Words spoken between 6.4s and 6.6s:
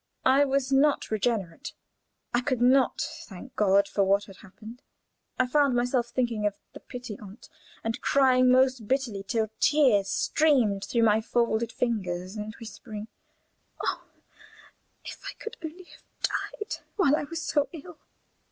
of